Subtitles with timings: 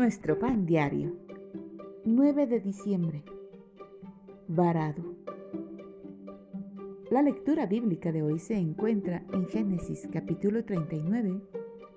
[0.00, 1.14] Nuestro pan diario.
[2.06, 3.22] 9 de diciembre.
[4.48, 5.02] Varado.
[7.10, 11.42] La lectura bíblica de hoy se encuentra en Génesis capítulo 39,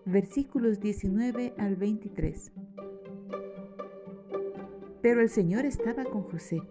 [0.04, 2.52] versículos 19 al 23.
[5.02, 6.62] Pero el Señor estaba con José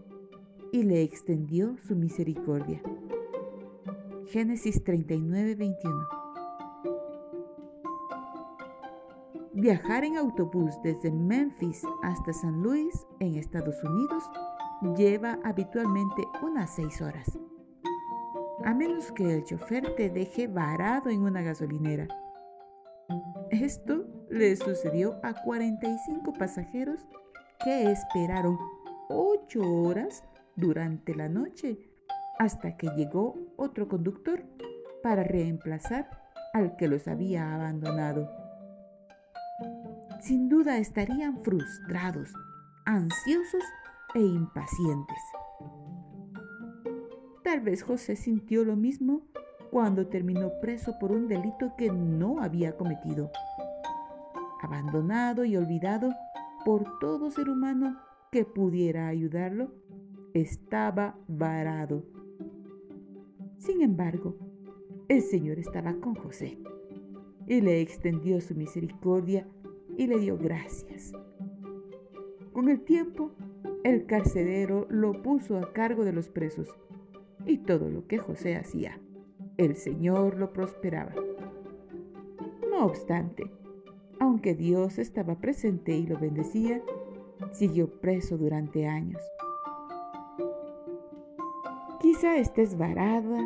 [0.71, 2.83] y le extendió su misericordia.
[4.27, 6.21] Génesis 39, 21.
[9.55, 14.25] Viajar en autobús desde Memphis hasta San Luis, en Estados Unidos,
[14.97, 17.39] lleva habitualmente unas seis horas.
[18.65, 22.09] A menos que el chofer te deje varado en una gasolinera.
[23.51, 27.07] Esto le sucedió a 45 pasajeros
[27.63, 28.59] que esperaron
[29.11, 30.25] ocho horas
[30.57, 31.79] durante la noche
[32.39, 34.45] hasta que llegó otro conductor
[35.03, 36.09] para reemplazar
[36.55, 38.31] al que los había abandonado
[40.23, 42.33] sin duda estarían frustrados,
[42.84, 43.65] ansiosos
[44.15, 45.19] e impacientes.
[47.42, 49.23] Tal vez José sintió lo mismo
[49.73, 53.33] cuando terminó preso por un delito que no había cometido.
[54.62, 56.15] Abandonado y olvidado
[56.65, 57.98] por todo ser humano
[58.31, 59.73] que pudiera ayudarlo,
[60.34, 62.05] estaba varado.
[63.59, 64.37] Sin embargo,
[65.09, 66.59] el Señor estaba con José
[67.48, 69.48] y le extendió su misericordia
[69.96, 71.12] y le dio gracias.
[72.52, 73.30] Con el tiempo,
[73.84, 76.74] el carcelero lo puso a cargo de los presos
[77.46, 79.00] y todo lo que José hacía,
[79.56, 81.14] el Señor lo prosperaba.
[82.70, 83.50] No obstante,
[84.20, 86.82] aunque Dios estaba presente y lo bendecía,
[87.50, 89.20] siguió preso durante años.
[92.00, 93.40] Quizá estés varada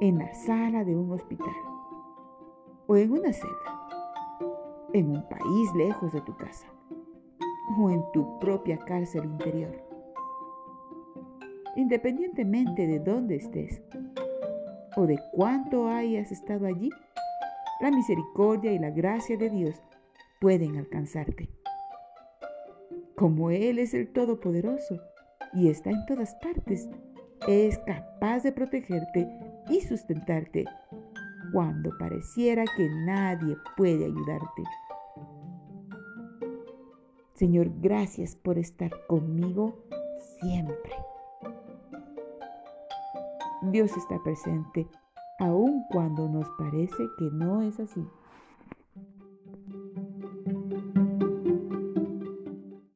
[0.00, 1.54] en la sala de un hospital
[2.86, 3.74] o en una celda
[4.94, 6.66] en un país lejos de tu casa
[7.78, 9.74] o en tu propia cárcel interior.
[11.76, 13.82] Independientemente de dónde estés
[14.96, 16.90] o de cuánto hayas estado allí,
[17.80, 19.82] la misericordia y la gracia de Dios
[20.40, 21.50] pueden alcanzarte.
[23.16, 25.00] Como Él es el Todopoderoso
[25.52, 26.88] y está en todas partes,
[27.48, 29.28] es capaz de protegerte
[29.68, 30.66] y sustentarte
[31.52, 34.62] cuando pareciera que nadie puede ayudarte.
[37.34, 39.74] Señor, gracias por estar conmigo
[40.40, 40.92] siempre.
[43.70, 44.86] Dios está presente
[45.38, 48.06] aun cuando nos parece que no es así.